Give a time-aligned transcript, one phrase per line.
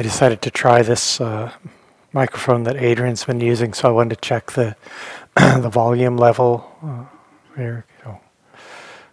[0.00, 1.52] I decided to try this uh,
[2.14, 4.74] microphone that Adrian's been using, so I wanted to check the
[5.36, 6.66] the volume level.
[6.82, 7.04] Uh,
[7.54, 8.18] here go.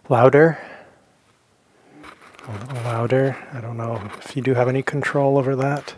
[0.08, 0.58] Louder.
[2.86, 3.36] Louder.
[3.52, 5.94] I don't know if you do have any control over that.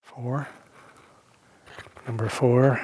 [0.00, 0.48] Four.
[2.06, 2.80] Number four.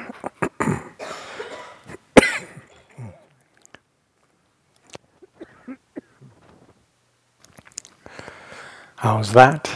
[9.05, 9.71] How's that?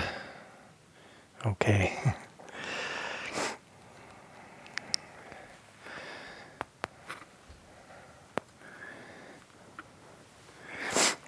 [1.44, 1.92] Okay.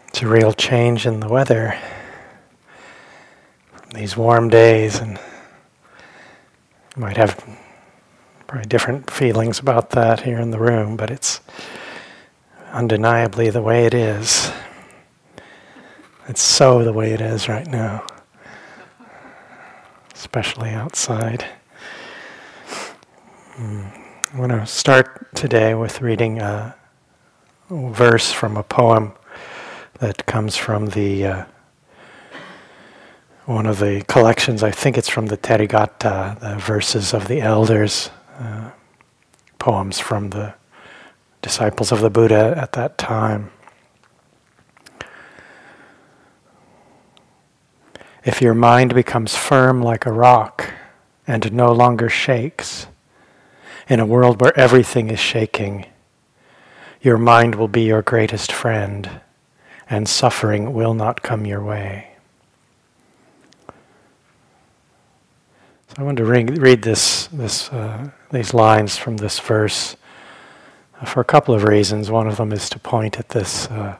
[0.08, 1.78] It's a real change in the weather.
[3.94, 5.18] These warm days, and
[6.96, 7.36] you might have
[8.46, 11.42] probably different feelings about that here in the room, but it's
[12.72, 14.50] undeniably the way it is.
[16.30, 18.06] It's so the way it is right now,
[20.14, 21.44] especially outside.
[23.58, 26.76] I want to start today with reading a
[27.68, 29.12] verse from a poem
[29.98, 31.44] that comes from the uh,
[33.46, 34.62] one of the collections.
[34.62, 38.70] I think it's from the Therigatha, the verses of the elders, uh,
[39.58, 40.54] poems from the
[41.42, 43.50] disciples of the Buddha at that time.
[48.24, 50.72] If your mind becomes firm like a rock
[51.26, 52.86] and no longer shakes,
[53.90, 55.84] in a world where everything is shaking,
[57.02, 59.10] your mind will be your greatest friend,
[59.88, 62.06] and suffering will not come your way.
[65.88, 69.96] So I want to read, read this, this, uh, these lines from this verse
[71.04, 72.10] for a couple of reasons.
[72.10, 73.96] One of them is to point at this uh,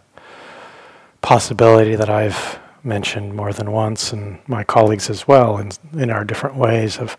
[1.21, 6.25] possibility that I've mentioned more than once, and my colleagues as well, in, in our
[6.25, 7.17] different ways, of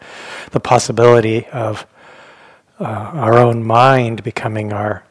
[0.51, 1.85] the possibility of
[2.79, 5.03] uh, our own mind becoming our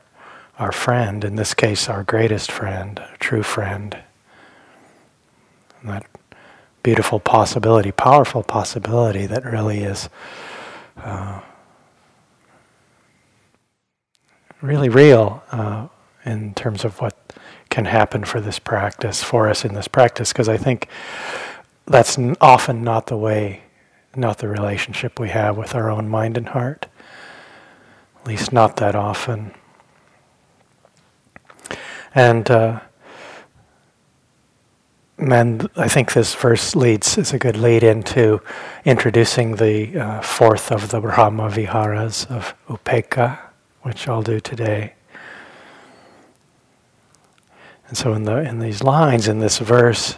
[0.61, 3.97] our friend, in this case, our greatest friend, a true friend.
[5.81, 6.07] And that
[6.83, 10.11] beautiful possibility, powerful possibility that really is
[10.99, 11.41] uh,
[14.61, 15.89] really real uh,
[16.27, 17.17] in terms of what
[17.71, 20.89] can happen for this practice, for us in this practice, because I think
[21.87, 23.63] that's often not the way,
[24.15, 26.87] not the relationship we have with our own mind and heart.
[28.21, 29.55] At least not that often.
[32.15, 32.81] And uh,
[35.21, 38.41] and I think this verse leads is a good lead into
[38.87, 43.39] introducing the uh, fourth of the Brahma Viharas of Upekkha,
[43.83, 44.95] which I'll do today.
[47.91, 50.17] And so in the in these lines in this verse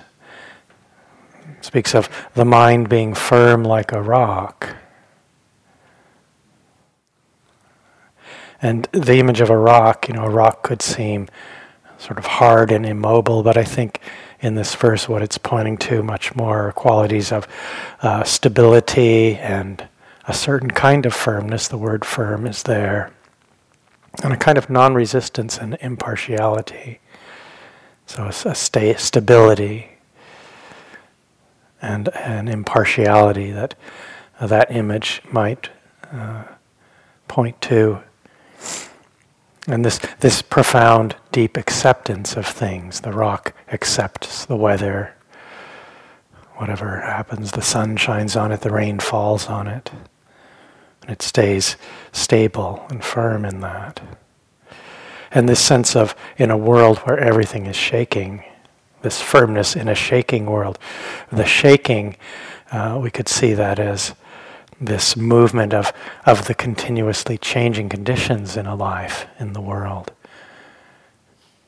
[1.63, 4.77] speaks of the mind being firm like a rock.
[8.61, 11.29] And the image of a rock, you know, a rock could seem
[11.97, 14.01] sort of hard and immobile, but I think
[14.41, 17.49] in this verse what it's pointing to much more qualities of
[18.03, 19.89] uh, stability and
[20.29, 21.69] a certain kind of firmness.
[21.69, 23.15] The word firm is there.
[24.23, 27.01] And a kind of non resistance and impartiality.
[28.13, 29.93] So a, a sta- stability
[31.81, 33.75] and an impartiality that
[34.39, 35.71] uh, that image might
[36.13, 36.45] uh,
[37.27, 38.03] point to.
[39.67, 43.01] And this, this profound, deep acceptance of things.
[43.01, 45.15] The rock accepts the weather.
[46.57, 49.91] Whatever happens, the sun shines on it, the rain falls on it.
[51.01, 51.77] And it stays
[52.13, 54.03] stable and firm in that
[55.35, 58.45] and this sense of in a world where everything is shaking,
[59.03, 60.79] this firmness in a shaking world.
[61.31, 62.17] The shaking,
[62.71, 64.15] uh, we could see that as
[64.81, 65.93] this movement of,
[66.27, 70.13] of the continuously changing conditions in a life, in the world.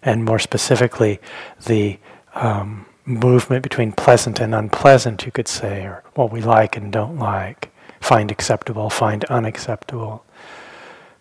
[0.02, 1.20] And more specifically,
[1.64, 1.98] the
[2.34, 7.18] um, movement between pleasant and unpleasant, you could say, or what we like and don't
[7.18, 7.70] like,
[8.00, 10.24] find acceptable, find unacceptable.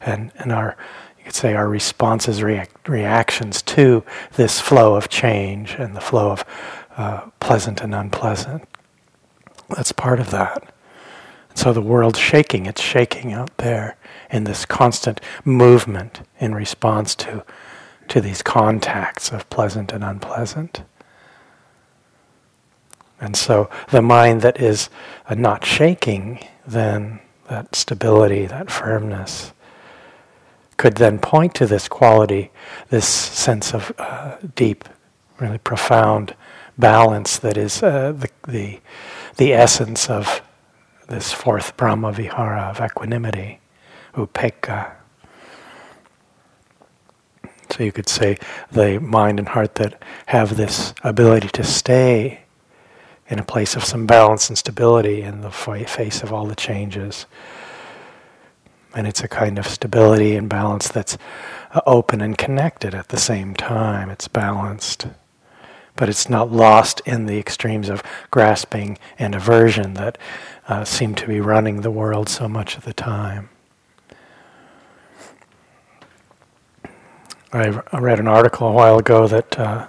[0.01, 0.75] And, and our
[1.23, 4.03] you could say our responses, react, reactions to
[4.33, 6.43] this flow of change and the flow of
[6.97, 8.67] uh, pleasant and unpleasant.
[9.69, 10.73] That's part of that.
[11.49, 13.95] And so the world's shaking, it's shaking out there
[14.29, 17.45] in this constant movement in response to,
[18.09, 20.83] to these contacts of pleasant and unpleasant.
[23.21, 24.89] And so the mind that is
[25.29, 29.52] uh, not shaking, then that stability, that firmness,
[30.77, 32.51] could then point to this quality,
[32.89, 34.85] this sense of uh, deep,
[35.39, 36.35] really profound
[36.77, 38.79] balance that is uh, the, the,
[39.37, 40.41] the essence of
[41.07, 43.59] this fourth Brahma Vihara of equanimity,
[44.15, 44.93] upekkha.
[47.69, 48.37] So you could say
[48.71, 52.41] the mind and heart that have this ability to stay
[53.27, 57.25] in a place of some balance and stability in the face of all the changes.
[58.95, 61.17] And it's a kind of stability and balance that's
[61.71, 64.09] uh, open and connected at the same time.
[64.09, 65.07] It's balanced.
[65.95, 70.17] But it's not lost in the extremes of grasping and aversion that
[70.67, 73.49] uh, seem to be running the world so much of the time.
[77.51, 77.67] I
[77.99, 79.87] read an article a while ago that uh,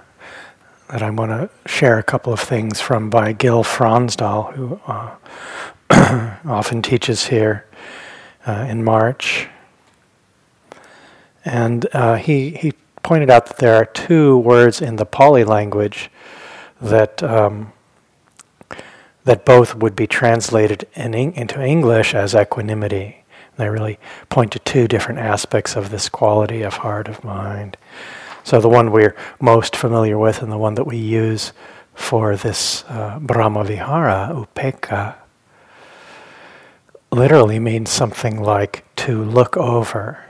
[0.89, 5.15] that I want to share a couple of things from by Gil Fronsdal, who uh,
[6.45, 7.65] often teaches here
[8.45, 9.47] uh, in March.
[11.43, 16.09] And uh, he, he pointed out that there are two words in the Pali language
[16.81, 17.71] that, um,
[19.23, 23.23] that both would be translated in, into English as equanimity.
[23.57, 23.99] They really
[24.29, 27.77] point to two different aspects of this quality of heart, of mind.
[28.43, 31.53] So the one we're most familiar with and the one that we use
[31.93, 35.15] for this uh, Brahma Vihara, Upekkha,
[37.15, 40.21] literally means something like to look over.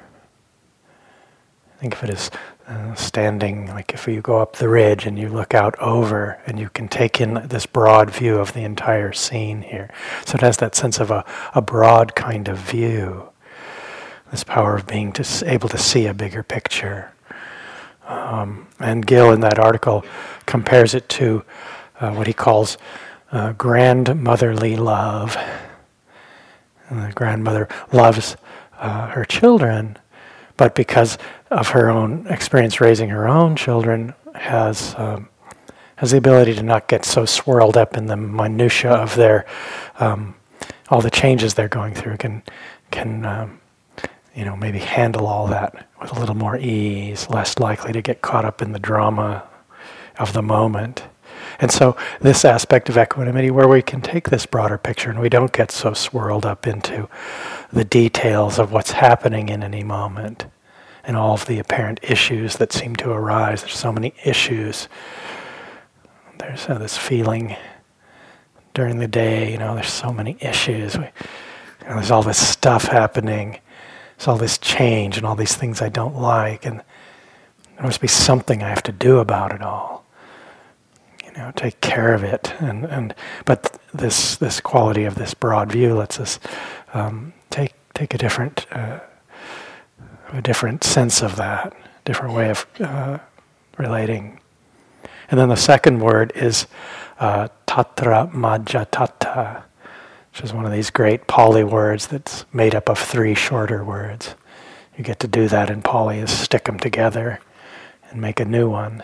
[1.80, 2.32] Think of it as
[2.68, 6.60] uh, standing, like if you go up the ridge and you look out over and
[6.60, 9.90] you can take in this broad view of the entire scene here.
[10.26, 13.30] So it has that sense of a, a broad kind of view,
[14.30, 17.12] this power of being to, able to see a bigger picture.
[18.06, 20.06] Um, and Gil, in that article,
[20.46, 21.44] compares it to
[22.00, 22.78] uh, what he calls
[23.32, 25.36] uh, grandmotherly love.
[26.90, 28.38] And the grandmother loves
[28.78, 29.98] uh, her children,
[30.58, 31.18] but because
[31.50, 35.30] of her own experience raising her own children, has um,
[35.98, 39.46] has the ability to not get so swirled up in the minutia of their
[40.00, 40.36] um,
[40.90, 42.18] all the changes they're going through.
[42.18, 42.44] Can
[42.92, 43.60] can um,
[44.36, 48.22] you know, maybe handle all that with a little more ease, less likely to get
[48.22, 49.48] caught up in the drama
[50.20, 51.04] of the moment.
[51.60, 55.30] And so, this aspect of equanimity, where we can take this broader picture and we
[55.30, 57.08] don't get so swirled up into
[57.72, 60.46] the details of what's happening in any moment
[61.04, 63.62] and all of the apparent issues that seem to arise.
[63.62, 64.88] There's so many issues.
[66.40, 67.56] There's uh, this feeling
[68.74, 70.98] during the day, you know, there's so many issues.
[70.98, 73.60] We, you know, there's all this stuff happening
[74.18, 76.82] there's all this change and all these things I don't like, and
[77.76, 80.05] there must be something I have to do about it all.
[81.38, 82.54] Know, take care of it.
[82.60, 86.40] And, and but this this quality of this broad view lets us
[86.94, 89.00] um, take take a different uh,
[90.30, 91.74] a different sense of that,
[92.06, 93.20] different way of uh,
[93.78, 94.40] relating.
[95.30, 96.68] And then the second word is
[97.20, 99.64] uh, tatra majjhatthata
[100.36, 104.36] which is one of these great Pali words that's made up of three shorter words.
[104.98, 107.40] You get to do that in Pali is stick them together
[108.10, 109.02] and make a new one.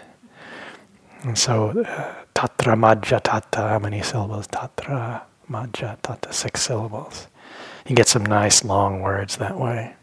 [1.23, 4.47] And so, uh, tatra majja tata, how many syllables?
[4.47, 7.27] Tatra majja tata, six syllables.
[7.87, 9.95] You get some nice long words that way.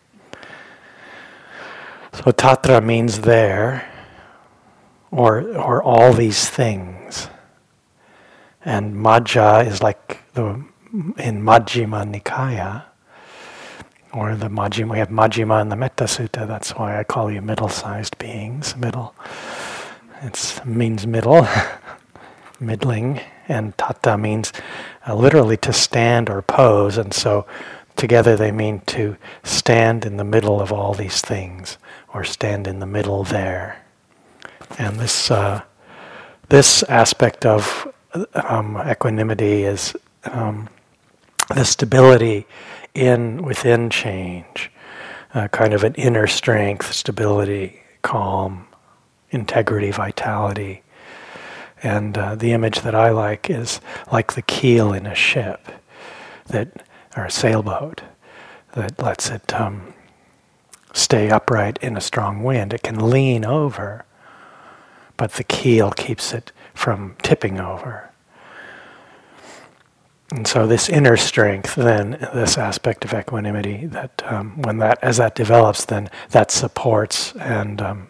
[2.12, 3.90] So tatra means there,
[5.10, 7.28] or or all these things.
[8.64, 12.84] And majja is like the in Majjhima Nikaya,
[14.12, 17.42] or the Majjhima, we have Majjhima in the Metta Sutta, that's why I call you
[17.42, 18.74] middle sized beings.
[18.76, 19.14] Middle.
[20.22, 21.42] It means middle,
[22.60, 24.52] middling, and tata means
[25.06, 27.46] uh, literally to stand or pose, and so
[27.96, 31.78] together they mean to stand in the middle of all these things,
[32.14, 33.84] or stand in the middle there.
[34.78, 35.62] And this, uh,
[36.48, 37.92] this aspect of
[38.34, 40.68] um, equanimity is um,
[41.54, 42.46] the stability
[42.94, 44.70] in within change,
[45.34, 48.66] uh, kind of an inner strength, stability, calm,
[49.30, 50.82] integrity, vitality.
[51.82, 53.80] And uh, the image that I like is
[54.12, 55.68] like the keel in a ship,
[56.46, 56.82] that
[57.16, 58.02] or a sailboat,
[58.72, 59.94] that lets it um,
[60.92, 62.72] stay upright in a strong wind.
[62.72, 64.04] It can lean over,
[65.16, 68.10] but the keel keeps it from tipping over.
[70.30, 75.16] And so this inner strength, then this aspect of equanimity, that um, when that as
[75.16, 78.08] that develops, then that supports and um,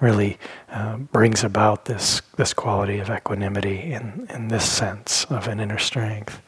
[0.00, 0.38] really
[0.70, 5.78] uh, brings about this this quality of equanimity in in this sense of an inner
[5.78, 6.40] strength.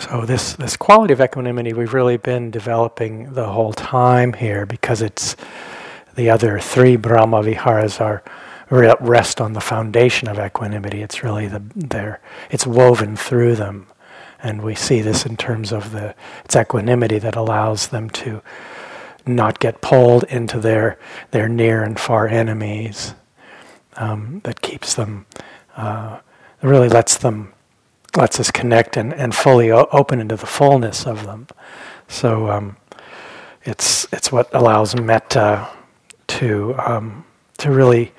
[0.00, 5.02] So this this quality of equanimity we've really been developing the whole time here because
[5.02, 5.36] it's
[6.16, 8.22] the other three Brahma viharas are
[8.70, 11.02] rest on the foundation of equanimity.
[11.02, 12.20] It's really the there.
[12.50, 13.86] It's woven through them,
[14.42, 18.42] and we see this in terms of the it's equanimity that allows them to
[19.26, 20.98] not get pulled into their
[21.30, 23.14] their near and far enemies.
[23.96, 25.26] Um, that keeps them,
[25.76, 26.18] uh,
[26.62, 27.52] really lets them,
[28.16, 31.46] lets us connect and, and fully o- open into the fullness of them.
[32.08, 32.76] So um,
[33.64, 35.68] it's it's what allows metta
[36.26, 37.24] to um,
[37.58, 38.12] to really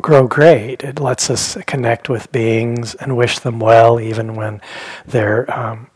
[0.00, 0.82] grow great.
[0.82, 4.60] It lets us connect with beings and wish them well, even when
[5.06, 5.88] they're um,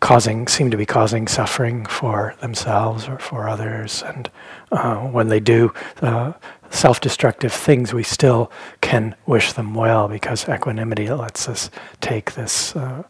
[0.00, 4.02] causing seem to be causing suffering for themselves or for others.
[4.02, 4.30] And
[4.70, 6.32] uh, when they do uh,
[6.70, 8.50] self-destructive things, we still
[8.80, 13.02] can wish them well because equanimity lets us take this uh,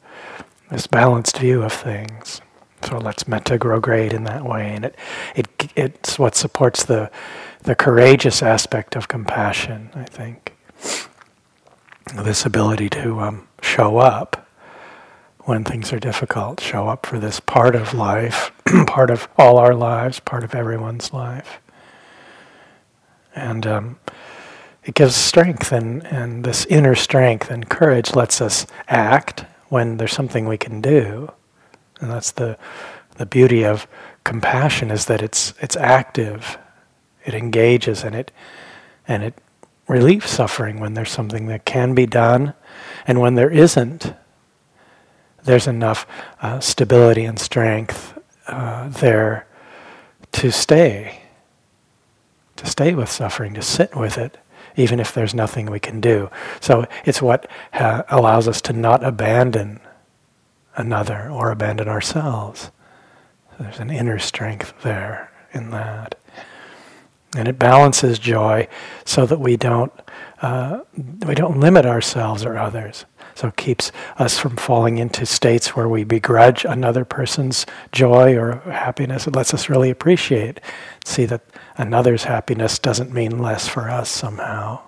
[0.70, 2.40] this balanced view of things.
[2.82, 4.96] So it lets metta grow great in that way, and it
[5.34, 7.10] it it's what supports the
[7.62, 9.90] the courageous aspect of compassion.
[9.94, 10.56] I think
[12.14, 14.47] this ability to um, show up
[15.48, 18.52] when things are difficult, show up for this part of life,
[18.86, 21.58] part of all our lives, part of everyone's life.
[23.34, 23.98] And um,
[24.84, 30.12] it gives strength, and, and this inner strength and courage lets us act when there's
[30.12, 31.32] something we can do.
[31.98, 32.58] And that's the,
[33.16, 33.88] the beauty of
[34.24, 36.58] compassion is that it's, it's active,
[37.24, 38.32] it engages, and it,
[39.06, 39.32] and it
[39.88, 42.52] relieves suffering when there's something that can be done.
[43.06, 44.12] And when there isn't,
[45.48, 46.06] there's enough
[46.42, 49.46] uh, stability and strength uh, there
[50.30, 51.22] to stay,
[52.56, 54.36] to stay with suffering, to sit with it,
[54.76, 56.30] even if there's nothing we can do.
[56.60, 59.80] So it's what uh, allows us to not abandon
[60.76, 62.70] another or abandon ourselves.
[63.58, 66.14] There's an inner strength there in that.
[67.34, 68.68] And it balances joy
[69.06, 69.92] so that we don't,
[70.42, 70.80] uh,
[71.26, 73.06] we don't limit ourselves or others.
[73.38, 78.56] So it keeps us from falling into states where we begrudge another person's joy or
[78.62, 79.28] happiness.
[79.28, 80.60] It lets us really appreciate,
[81.04, 81.42] see that
[81.76, 84.80] another's happiness doesn't mean less for us somehow.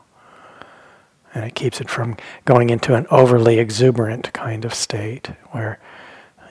[1.33, 5.79] And it keeps it from going into an overly exuberant kind of state where,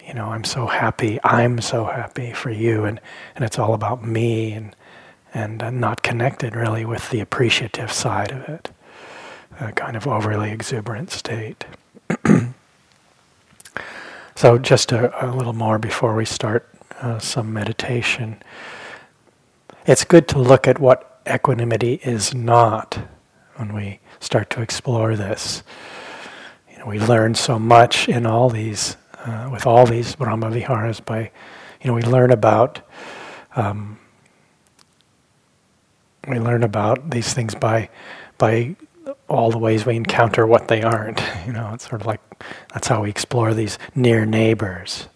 [0.08, 3.02] you know, I'm so happy, I'm so happy for you, and,
[3.36, 4.74] and it's all about me and,
[5.34, 8.70] and uh, not connected really with the appreciative side of it,
[9.60, 11.66] a kind of overly exuberant state.
[14.36, 16.70] so, just a, a, little more before we start
[17.02, 18.42] uh, some meditation.
[19.86, 23.00] It's good to look at what equanimity is not
[23.56, 25.64] when we start to explore this.
[26.72, 31.00] You know, we learn so much in all these, uh, with all these Brahma Viharas
[31.00, 31.32] by,
[31.82, 32.82] you know, we learn about.
[33.56, 34.00] Um,
[36.28, 37.90] we learn about these things by
[38.38, 38.76] by
[39.30, 41.22] all the ways we encounter what they aren't.
[41.46, 42.22] You know, it's sort of like
[42.74, 45.08] that's how we explore these near neighbors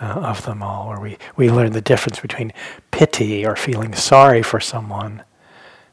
[0.00, 2.52] uh, of them all, where we, we learn the difference between
[2.92, 5.24] pity or feeling sorry for someone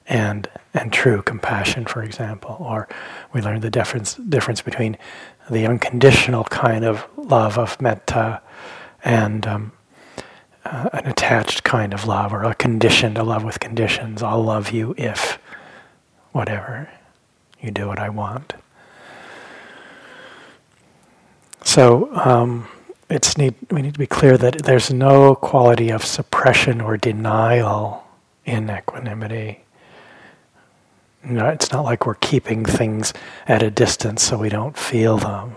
[0.08, 2.88] and and true compassion, for example, or
[3.34, 4.98] we learn the difference difference between
[5.50, 8.42] the unconditional kind of love of metta
[9.04, 9.72] and um,
[10.66, 14.22] uh, an attached kind of love, or a conditioned a love with conditions.
[14.22, 15.40] I'll love you if
[16.32, 16.90] whatever
[17.62, 18.54] you do what I want.
[21.64, 22.68] So um,
[23.10, 28.04] it's need, we need to be clear that there's no quality of suppression or denial
[28.46, 29.64] in equanimity.
[31.24, 33.14] Know, it's not like we're keeping things
[33.46, 35.56] at a distance so we don't feel them.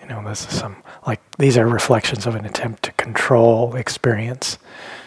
[0.00, 4.58] You know, this is some like these are reflections of an attempt to control experience.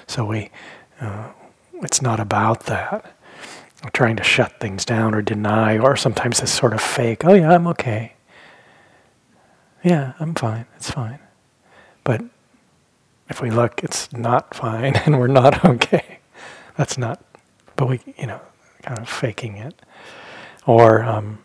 [0.08, 0.50] So we,
[1.00, 1.30] uh,
[1.76, 3.19] it's not about that
[3.94, 7.54] trying to shut things down or deny, or sometimes this sort of fake, oh yeah,
[7.54, 8.14] I'm okay.
[9.84, 11.20] Yeah, I'm fine, it's fine.
[12.04, 12.22] But
[13.30, 16.20] if we look, it's not fine and we're not okay.
[16.76, 17.24] That's not,
[17.76, 18.42] but we, you know,
[18.84, 19.76] kind of faking it.
[20.66, 21.40] Or, um,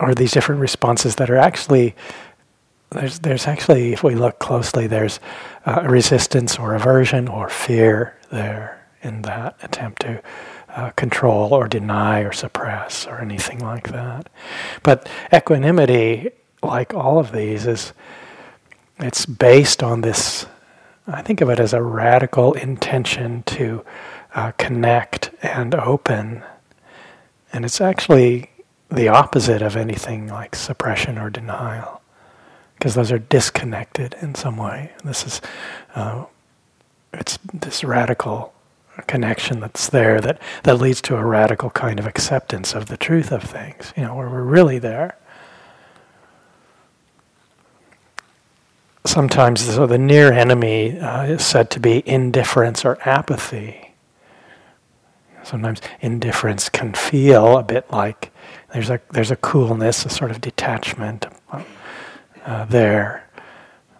[0.00, 1.94] or these different responses that are actually
[2.90, 5.20] there's there's actually if we look closely there's
[5.66, 10.22] uh, resistance or aversion or fear there in that attempt to
[10.70, 14.28] uh, control or deny or suppress or anything like that.
[14.82, 16.30] But equanimity,
[16.62, 17.92] like all of these, is
[18.98, 20.46] it's based on this.
[21.06, 23.84] I think of it as a radical intention to
[24.34, 26.42] uh, connect and open,
[27.52, 28.50] and it's actually
[28.90, 32.00] the opposite of anything like suppression or denial,
[32.78, 34.92] because those are disconnected in some way.
[35.04, 35.40] This is
[35.94, 36.24] uh,
[37.12, 38.53] it's this radical
[39.02, 43.32] connection that's there that, that leads to a radical kind of acceptance of the truth
[43.32, 45.16] of things, you know, where we're really there.
[49.04, 53.92] Sometimes so the near enemy uh, is said to be indifference or apathy.
[55.42, 58.32] Sometimes indifference can feel a bit like
[58.72, 61.26] there's a there's a coolness, a sort of detachment
[62.46, 63.23] uh, there,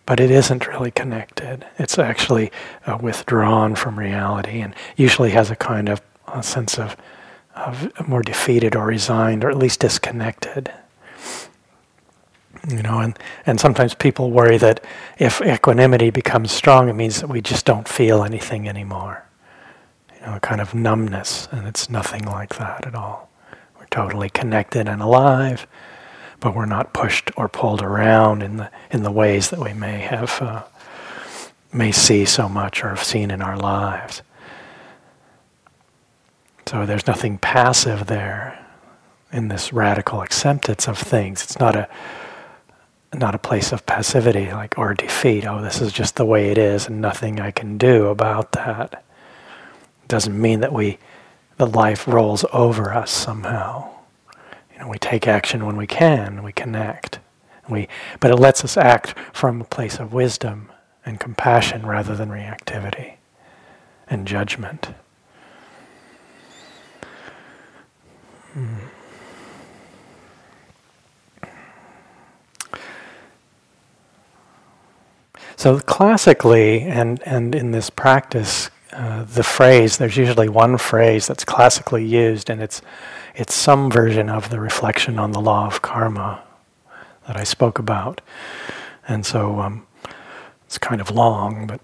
[0.06, 1.66] but it isn't really connected.
[1.78, 2.52] It's actually
[2.86, 6.96] uh, withdrawn from reality, and usually has a kind of a sense of
[7.54, 10.72] of more defeated or resigned, or at least disconnected.
[12.68, 14.82] You know, and, and sometimes people worry that
[15.18, 19.24] if equanimity becomes strong, it means that we just don't feel anything anymore
[20.24, 23.28] you know, a kind of numbness, and it's nothing like that at all.
[23.78, 25.66] We're totally connected and alive,
[26.44, 30.00] but we're not pushed or pulled around in the in the ways that we may
[30.00, 30.62] have uh,
[31.72, 34.20] may see so much or have seen in our lives.
[36.66, 38.62] So there's nothing passive there
[39.32, 41.42] in this radical acceptance of things.
[41.42, 41.88] It's not a
[43.14, 45.46] not a place of passivity like or defeat.
[45.46, 49.02] Oh, this is just the way it is and nothing I can do about that
[50.08, 50.98] doesn't mean that we
[51.56, 53.93] the life rolls over us somehow.
[54.74, 57.20] You know, we take action when we can, we connect.
[57.68, 57.88] We,
[58.20, 60.70] but it lets us act from a place of wisdom
[61.06, 63.14] and compassion rather than reactivity
[64.08, 64.88] and judgment.
[68.52, 68.74] Hmm.
[75.56, 81.44] So classically, and, and in this practice, uh, the phrase, there's usually one phrase that's
[81.44, 82.80] classically used, and it's,
[83.34, 86.42] it's some version of the reflection on the law of karma
[87.26, 88.20] that I spoke about.
[89.08, 89.86] And so um,
[90.66, 91.80] it's kind of long, but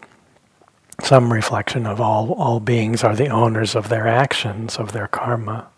[1.02, 5.69] some reflection of all, all beings are the owners of their actions, of their karma.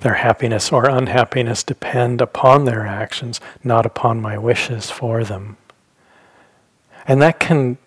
[0.00, 5.56] Their happiness or unhappiness depend upon their actions, not upon my wishes for them.
[7.06, 7.78] And that can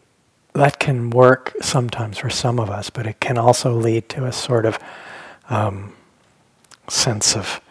[0.55, 4.31] that can work sometimes for some of us, but it can also lead to a
[4.31, 4.79] sort of
[5.49, 5.93] um,
[6.87, 7.61] sense of,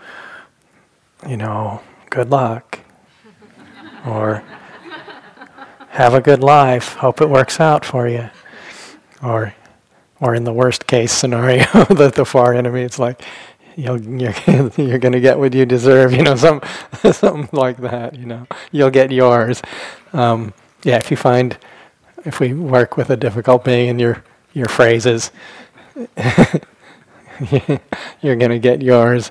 [1.26, 2.78] you know, good luck,
[4.06, 4.44] or
[5.88, 8.28] have a good life, hope it works out for you,
[9.22, 9.54] or,
[10.20, 13.22] or in the worst case scenario, the, the far enemy, it's like,
[13.76, 14.34] you'll, you're,
[14.76, 16.60] you're going to get what you deserve, you know, some,
[17.12, 19.62] something like that, you know, you'll get yours.
[20.12, 21.56] Um, yeah, if you find
[22.24, 25.30] if we work with a difficult being and your your phrases,
[28.20, 29.30] you're going to get yours.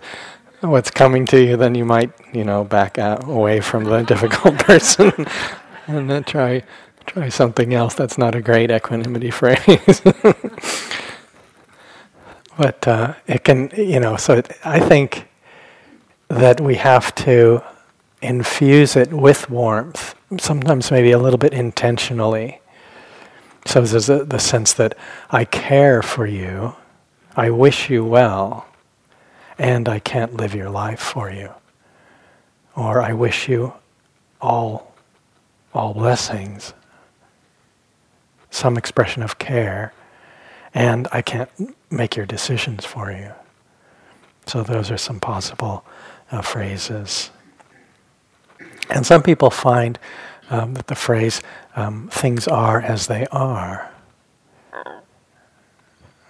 [0.61, 4.57] What's coming to you, then you might, you know, back out away from the difficult
[4.59, 5.11] person
[5.87, 6.63] and then try
[7.05, 7.95] try something else.
[7.95, 10.01] That's not a great equanimity phrase.
[12.57, 15.27] but uh, it can, you know, so it, I think
[16.29, 17.61] that we have to
[18.21, 22.61] infuse it with warmth, sometimes maybe a little bit intentionally.
[23.65, 24.97] So there's a, the sense that
[25.29, 26.75] I care for you,
[27.35, 28.67] I wish you well,
[29.57, 31.51] and I can't live your life for you.
[32.75, 33.73] Or I wish you
[34.41, 34.93] all,
[35.73, 36.73] all blessings,
[38.51, 39.93] some expression of care,
[40.73, 41.49] and I can't
[41.91, 43.31] make your decisions for you.
[44.45, 45.85] So those are some possible
[46.31, 47.29] uh, phrases.
[48.89, 49.97] And some people find
[50.49, 51.41] um, that the phrase
[51.75, 53.89] um, "things are as they are."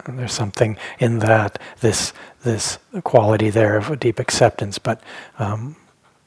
[0.06, 5.02] And there's something in that this this quality there of a deep acceptance, but
[5.40, 5.78] um,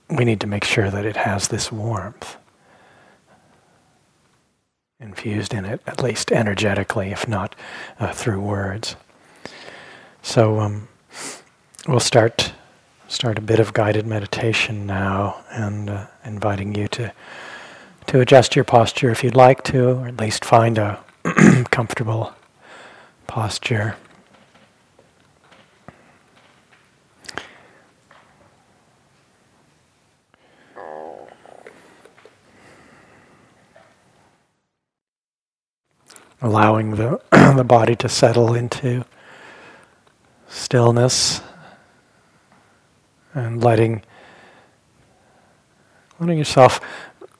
[0.08, 2.36] we need to make sure that it has this warmth
[4.98, 7.54] infused in it, at least energetically, if not
[8.00, 8.96] uh, through words.
[10.22, 10.88] So um,
[11.86, 12.52] we'll start
[13.08, 17.12] start a bit of guided meditation now, and uh, inviting you to
[18.06, 21.00] to adjust your posture if you'd like to, or at least find a
[21.70, 22.32] comfortable
[23.26, 23.96] posture.
[36.40, 37.20] Allowing the,
[37.56, 39.04] the body to settle into
[40.48, 41.40] stillness
[43.34, 44.02] and letting
[46.18, 46.80] letting yourself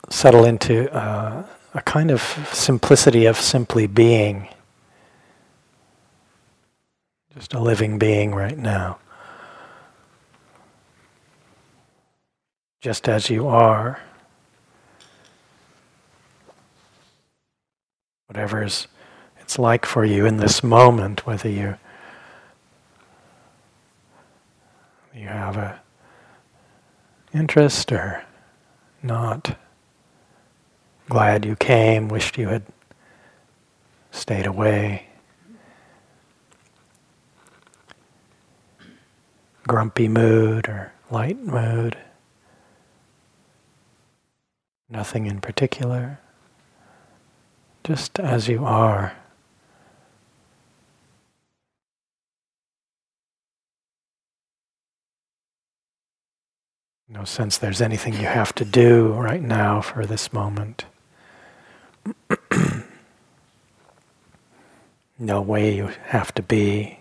[0.09, 4.47] settle into uh, a kind of simplicity of simply being.
[7.35, 8.99] Just a living being right now.
[12.81, 14.01] Just as you are.
[18.27, 18.87] Whatever's
[19.47, 21.77] it's like for you in this moment, whether you
[25.15, 25.79] you have a
[27.33, 28.23] interest or
[29.01, 29.57] not.
[31.09, 32.63] Glad you came, wished you had
[34.11, 35.07] stayed away.
[39.65, 41.97] Grumpy mood or light mood.
[44.89, 46.19] Nothing in particular.
[47.85, 49.13] Just as you are.
[57.07, 60.83] No sense there's anything you have to do right now for this moment.
[65.19, 66.99] no way you have to be.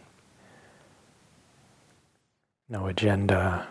[2.69, 3.66] No agenda.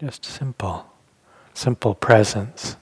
[0.00, 0.86] Just simple,
[1.54, 2.76] simple presence.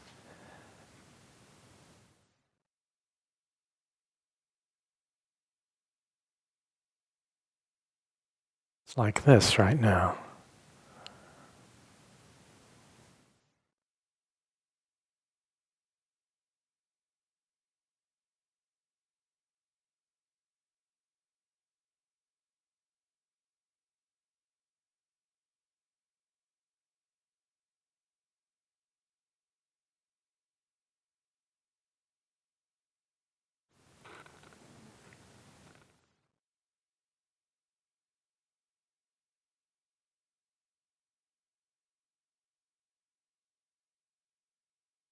[8.87, 10.19] It's like this right now.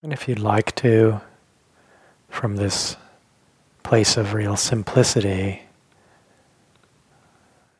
[0.08, 1.20] And if you'd like to,
[2.30, 2.96] from this
[3.82, 5.64] place of real simplicity,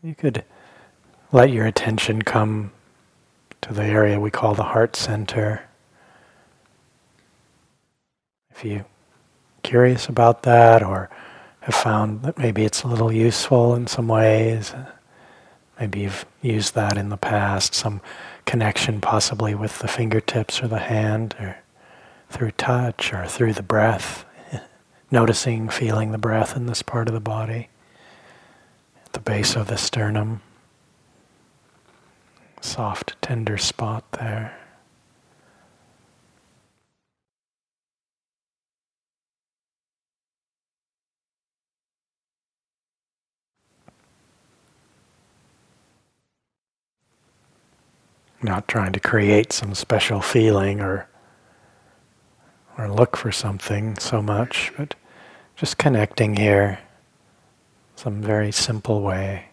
[0.02, 0.44] you could
[1.32, 2.70] let your attention come
[3.62, 5.66] to the area we call the heart center.
[8.50, 8.84] If you're
[9.62, 11.08] curious about that or
[11.60, 14.74] have found that maybe it's a little useful in some ways,
[15.80, 18.02] maybe you've used that in the past, some
[18.44, 21.56] connection possibly with the fingertips or the hand or
[22.30, 24.24] through touch or through the breath,
[25.10, 27.68] noticing, feeling the breath in this part of the body,
[29.04, 30.40] at the base of the sternum,
[32.60, 34.54] soft, tender spot there.
[48.40, 51.08] Not trying to create some special feeling or
[52.78, 54.94] or look for something so much, but
[55.56, 56.78] just connecting here,
[57.96, 59.46] some very simple way.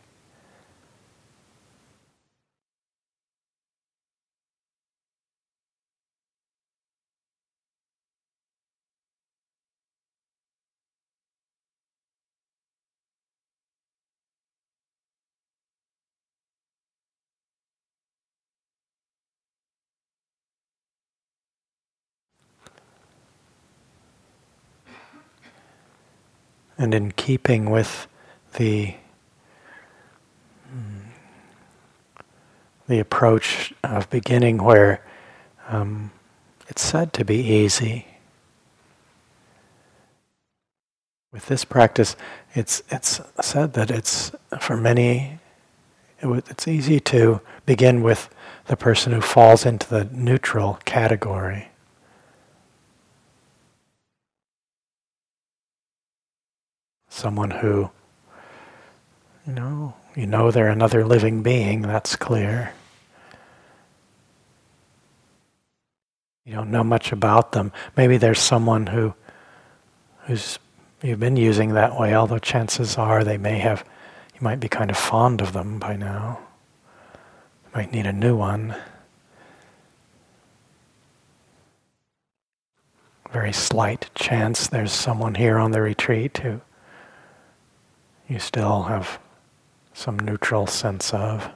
[26.77, 28.07] And in keeping with
[28.57, 28.95] the
[32.88, 35.03] the approach of beginning where
[35.69, 36.11] um,
[36.67, 38.07] it's said to be easy.
[41.31, 42.15] With this practice,
[42.53, 45.39] it's it's said that it's for many.
[46.19, 48.29] It it's easy to begin with
[48.67, 51.69] the person who falls into the neutral category.
[57.15, 57.89] Someone who,
[59.47, 62.73] you know, you know they're another living being, that's clear.
[66.45, 67.71] You don't know much about them.
[67.97, 69.13] Maybe there's someone who
[70.25, 70.60] who's
[71.01, 73.84] you've been using that way, although chances are they may have
[74.36, 76.39] you might be kind of fond of them by now.
[77.63, 78.75] You might need a new one.
[83.32, 86.62] Very slight chance there's someone here on the retreat who
[88.27, 89.19] you still have
[89.93, 91.49] some neutral sense of.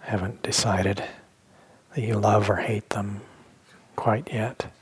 [0.00, 1.04] Haven't decided
[1.94, 3.20] that you love or hate them
[3.96, 4.72] quite yet.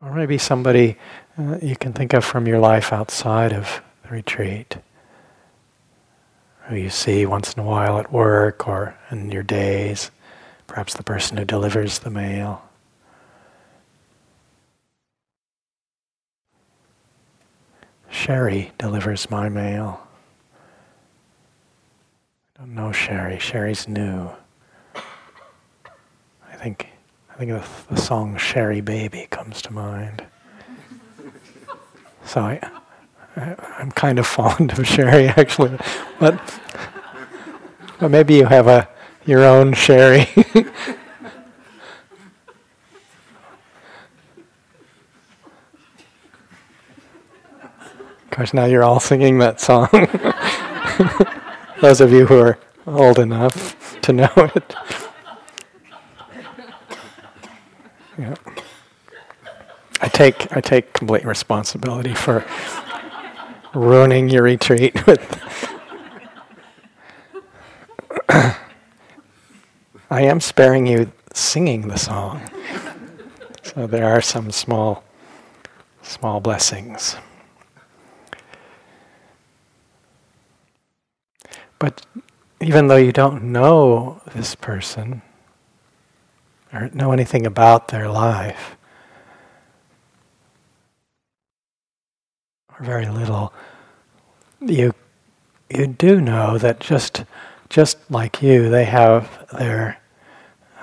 [0.00, 0.96] Or maybe somebody
[1.38, 4.76] uh, you can think of from your life outside of the retreat,
[6.66, 10.10] who you see once in a while at work or in your days,
[10.66, 12.62] perhaps the person who delivers the mail.
[18.12, 20.06] Sherry delivers my mail.
[22.54, 23.38] I don't know Sherry.
[23.38, 24.28] Sherry's new.
[24.94, 26.88] I think
[27.30, 30.24] I think the, the song Sherry Baby comes to mind.
[32.26, 32.60] So I,
[33.34, 35.76] I, I'm kind of fond of Sherry actually,
[36.20, 36.38] but
[37.98, 38.88] but maybe you have a
[39.24, 40.28] your own Sherry.
[48.32, 49.88] Course, now you're all singing that song.
[51.82, 54.74] Those of you who are old enough to know it.
[58.18, 58.34] Yeah.
[60.00, 62.42] I take I take complete responsibility for
[63.74, 65.20] ruining your retreat with.
[68.30, 68.56] I
[70.10, 72.40] am sparing you singing the song,
[73.62, 75.04] so there are some small
[76.00, 77.16] small blessings.
[81.82, 82.06] But
[82.60, 85.20] even though you don't know this person
[86.72, 88.76] or know anything about their life,
[92.68, 93.52] or very little,
[94.60, 94.94] you
[95.70, 97.24] you do know that just
[97.68, 100.00] just like you, they have their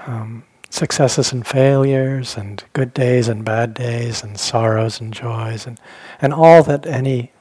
[0.06, 5.80] um, successes and failures, and good days and bad days, and sorrows and joys, and
[6.22, 7.32] and all that any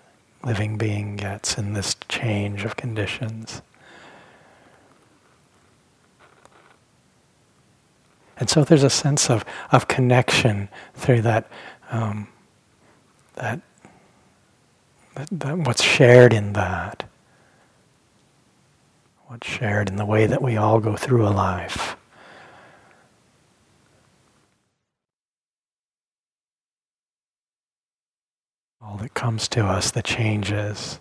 [0.45, 3.63] living being gets in this change of conditions.
[8.39, 11.51] And so there's a sense of, of connection through that,
[11.91, 12.29] um,
[13.35, 13.61] that,
[15.17, 17.05] that, that, what's shared in that,
[19.27, 21.97] what's shared in the way that we all go through a life.
[28.81, 31.01] All that comes to us, the changes.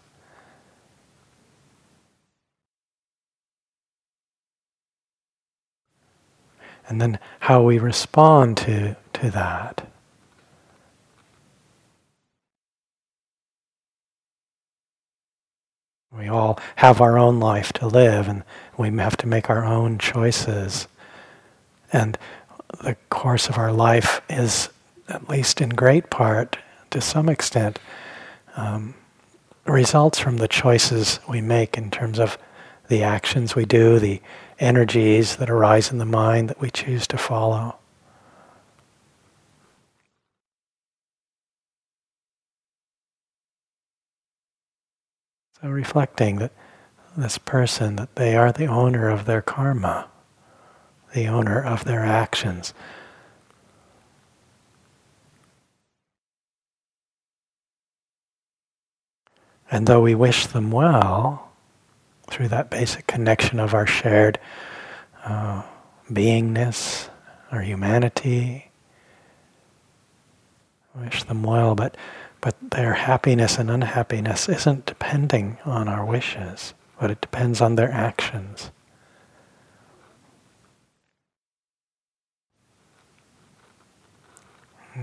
[6.87, 9.87] And then how we respond to, to that.
[16.11, 18.43] We all have our own life to live, and
[18.77, 20.87] we have to make our own choices.
[21.93, 22.17] And
[22.81, 24.69] the course of our life is,
[25.07, 26.57] at least in great part,
[26.91, 27.80] to some extent,
[28.56, 28.95] um,
[29.65, 32.38] results from the choices we make in terms of
[32.88, 34.21] the actions we do, the
[34.60, 37.78] energies that arise in the mind that we choose to follow.
[45.62, 46.52] So reflecting that
[47.15, 50.08] this person, that they are the owner of their karma,
[51.13, 52.73] the owner of their actions.
[59.69, 61.51] And though we wish them well,
[62.30, 64.39] through that basic connection of our shared
[65.23, 65.63] uh,
[66.10, 67.10] beingness,
[67.51, 68.69] our humanity,
[70.95, 71.95] wish them well, but
[72.39, 77.91] but their happiness and unhappiness isn't depending on our wishes, but it depends on their
[77.91, 78.71] actions.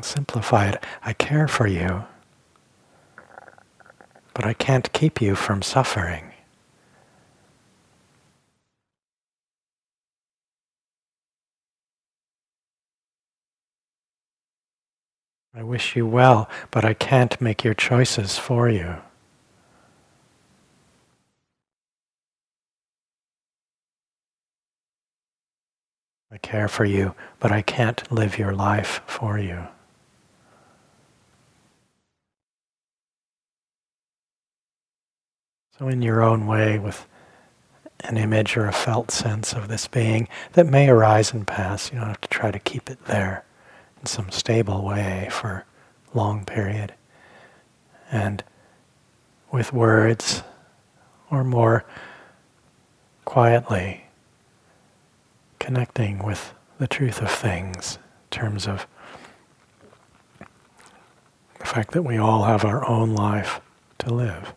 [0.03, 0.83] simplify it.
[1.05, 2.05] I care for you
[4.35, 6.33] but I can't keep you from suffering.
[15.57, 18.97] I wish you well, but I can't make your choices for you.
[26.33, 29.68] I care for you, but I can't live your life for you.
[35.78, 37.06] So, in your own way, with
[38.00, 41.98] an image or a felt sense of this being that may arise and pass, you
[41.98, 43.44] don't have to try to keep it there
[44.00, 45.64] in some stable way for
[46.12, 46.94] a long period.
[48.12, 48.44] And
[49.50, 50.44] with words,
[51.28, 51.84] or more
[53.24, 54.04] quietly,
[55.58, 58.87] connecting with the truth of things in terms of
[61.58, 63.60] the fact that we all have our own life
[63.98, 64.54] to live.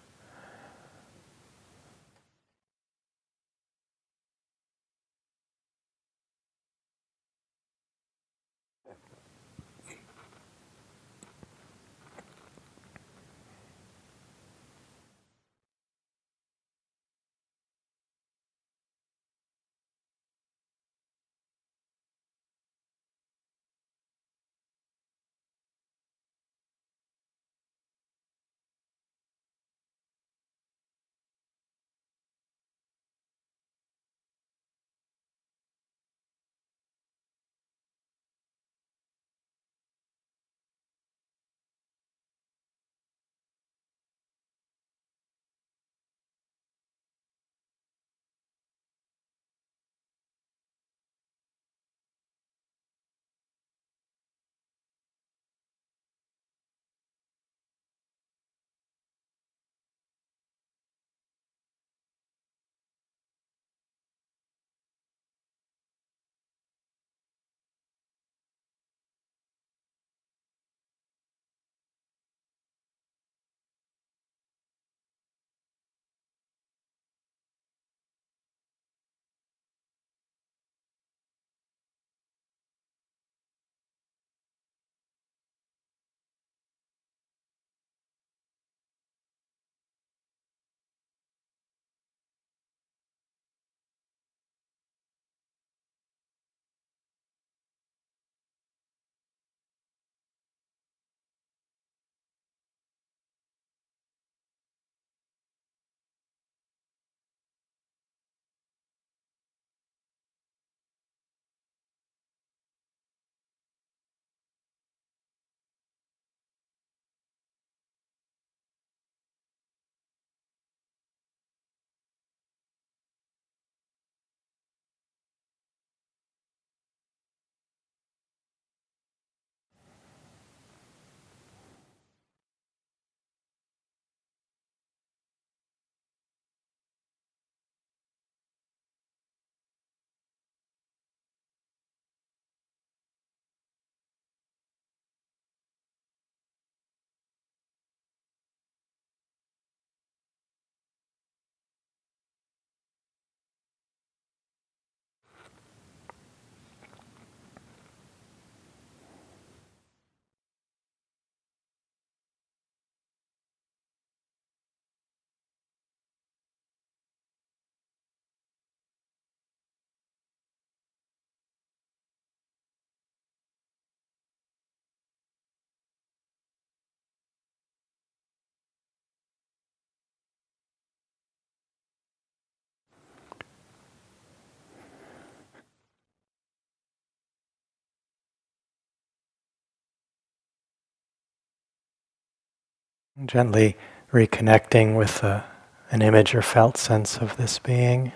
[193.25, 193.75] Gently
[194.11, 195.43] reconnecting with a,
[195.89, 198.11] an image or felt sense of this being.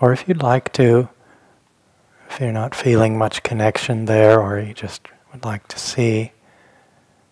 [0.00, 1.08] Or if you'd like to,
[2.30, 6.32] if you're not feeling much connection there, or you just would like to see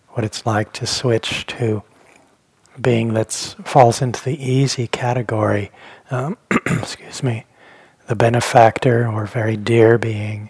[0.09, 1.83] what it's like to switch to
[2.79, 5.71] being that falls into the easy category,
[6.11, 7.45] um, excuse me,
[8.07, 10.49] the benefactor or very dear being.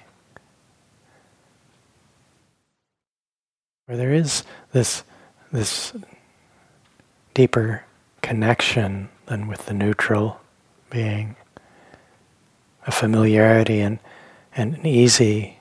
[3.85, 5.03] Where there is this,
[5.55, 5.93] this
[7.33, 7.85] deeper
[8.21, 10.41] connection than with the neutral
[10.89, 11.35] being,
[12.85, 13.99] a familiarity and,
[14.53, 15.59] and an easy,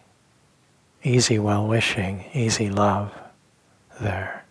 [1.04, 3.12] easy well wishing, easy love
[4.00, 4.44] there.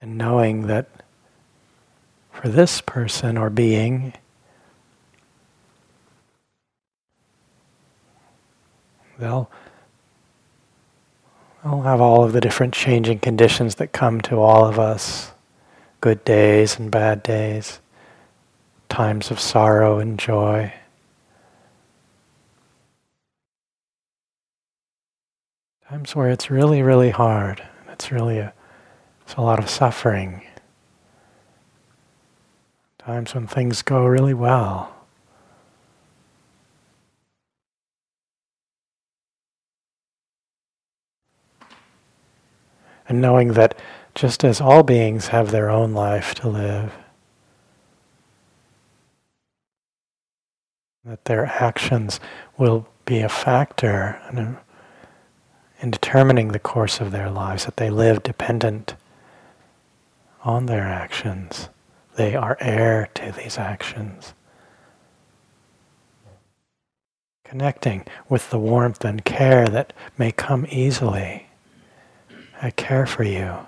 [0.00, 0.88] And knowing that
[2.32, 4.14] for this person or being,
[9.18, 9.48] they'll,
[11.66, 15.32] they'll have all of the different changing conditions that come to all of us
[16.00, 17.80] good days and bad days,
[18.88, 20.72] times of sorrow and joy.
[25.88, 27.62] Times where it's really, really hard.
[27.90, 28.52] It's really a
[29.22, 30.42] it's a lot of suffering.
[32.98, 34.95] Times when things go really well.
[43.16, 43.78] And knowing that
[44.14, 46.92] just as all beings have their own life to live,
[51.02, 52.20] that their actions
[52.58, 54.58] will be a factor in,
[55.80, 58.96] in determining the course of their lives, that they live dependent
[60.44, 61.70] on their actions.
[62.16, 64.34] They are heir to these actions.
[67.46, 71.45] Connecting with the warmth and care that may come easily.
[72.62, 73.58] I care for you.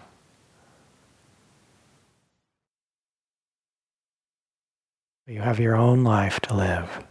[5.27, 7.05] You have your own life to live.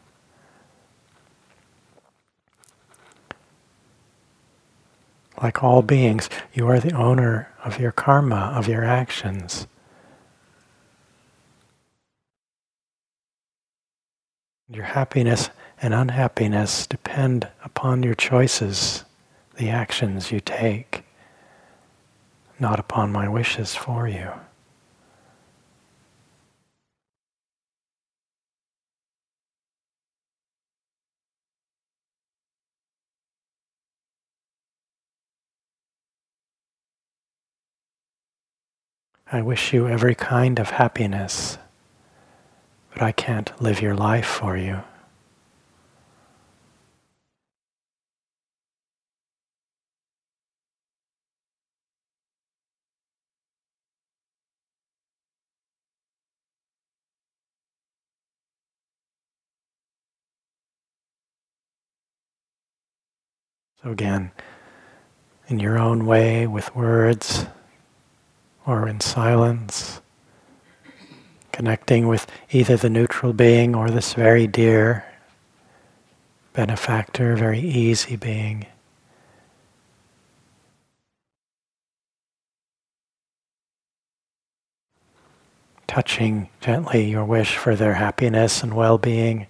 [5.42, 9.68] Like all beings, you are the owner of your karma, of your actions.
[14.68, 19.06] Your happiness and unhappiness depend upon your choices,
[19.58, 21.04] the actions you take,
[22.60, 24.32] not upon my wishes for you.
[39.30, 41.58] I wish you every kind of happiness,
[42.94, 44.84] but I can't live your life for you.
[63.88, 64.32] So again,
[65.48, 67.46] in your own way, with words,
[68.66, 70.02] or in silence,
[71.54, 75.06] connecting with either the neutral being or this very dear
[76.52, 78.66] benefactor, very easy being.
[85.88, 89.48] Touching gently your wish for their happiness and well being,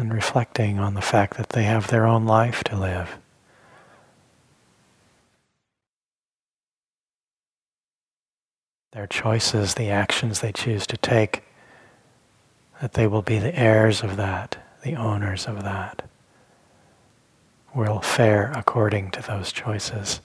[0.00, 3.18] and reflecting on the fact that they have their own life to live.
[8.92, 11.42] their choices, the actions they choose to take,
[12.80, 16.02] that they will be the heirs of that, the owners of that,
[17.74, 20.20] will fare according to those choices.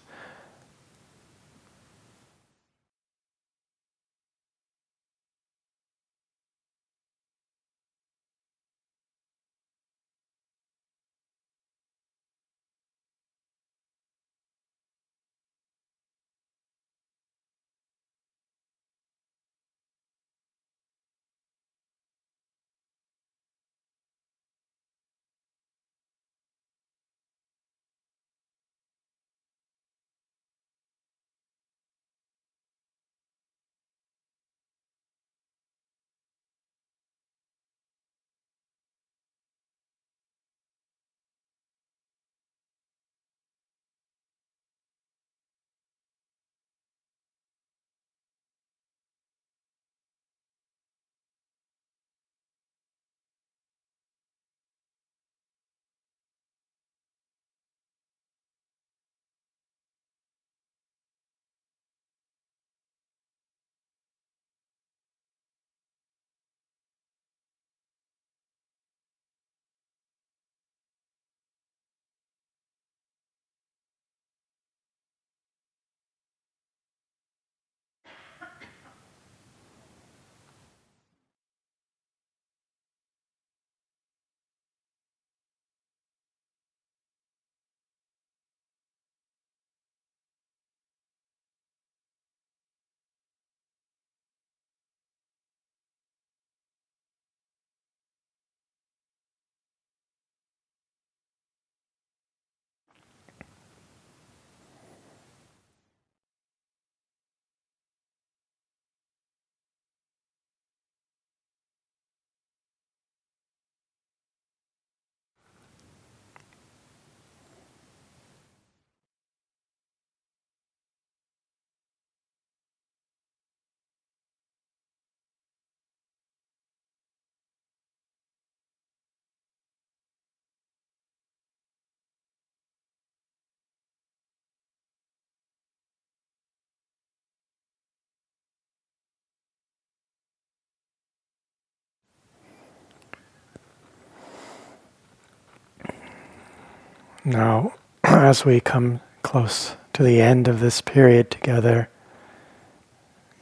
[147.27, 147.73] Now,
[148.03, 151.89] as we come close to the end of this period together,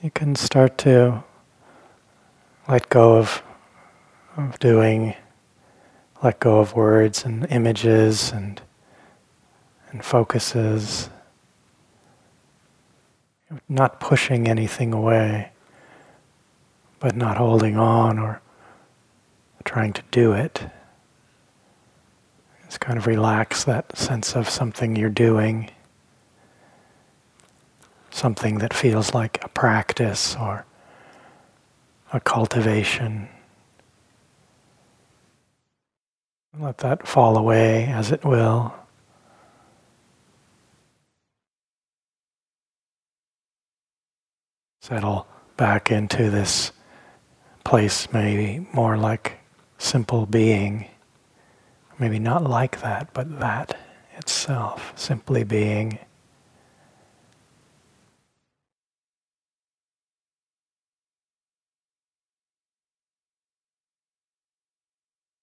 [0.01, 1.25] you can start to
[2.69, 3.43] let go of,
[4.37, 5.15] of doing,
[6.23, 8.61] let go of words and images and,
[9.91, 11.09] and focuses,
[13.67, 15.51] not pushing anything away,
[17.01, 18.41] but not holding on or
[19.65, 20.67] trying to do it.
[22.73, 25.69] Just kind of relax that sense of something you're doing,
[28.09, 30.65] something that feels like a practice or
[32.11, 33.29] a cultivation.
[36.59, 38.73] Let that fall away as it will.
[44.81, 46.71] Settle back into this
[47.63, 49.37] place, maybe more like
[49.77, 50.87] simple being.
[52.03, 53.77] Maybe not like that, but that
[54.17, 55.99] itself, simply being.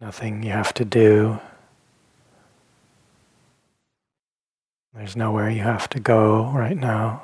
[0.03, 1.41] Nothing you have to do.
[4.93, 7.23] There's nowhere you have to go right now.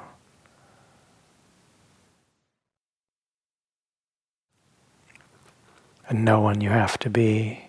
[6.09, 7.66] And no one you have to be.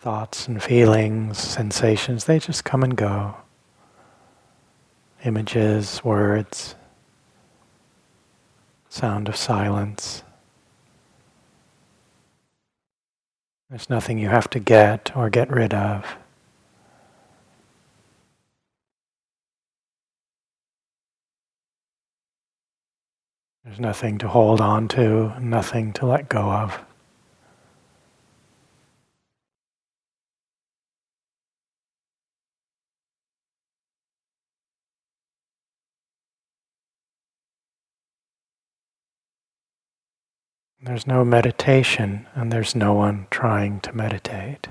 [0.00, 3.36] Thoughts and feelings, sensations, they just come and go.
[5.26, 6.74] Images, words,
[8.88, 10.22] sound of silence.
[13.68, 16.16] There's nothing you have to get or get rid of.
[23.66, 26.78] There's nothing to hold on to, nothing to let go of.
[40.82, 44.68] There's no meditation, and there's no one trying to meditate.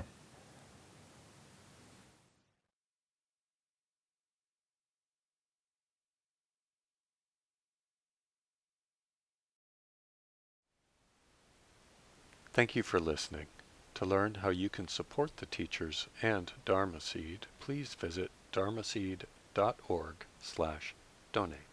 [12.52, 13.46] Thank you for listening.
[13.94, 20.94] To learn how you can support the teachers and Dharma Seed, please visit dharmaseed.org slash
[21.32, 21.69] donate.